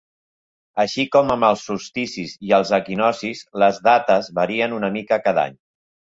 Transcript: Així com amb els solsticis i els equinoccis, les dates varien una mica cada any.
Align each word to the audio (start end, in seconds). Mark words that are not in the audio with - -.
Així 0.83 1.03
com 1.15 1.33
amb 1.35 1.45
els 1.49 1.65
solsticis 1.67 2.33
i 2.47 2.55
els 2.59 2.73
equinoccis, 2.79 3.45
les 3.67 3.79
dates 3.91 4.33
varien 4.43 4.77
una 4.81 4.93
mica 4.99 5.23
cada 5.29 5.47
any. 5.47 5.63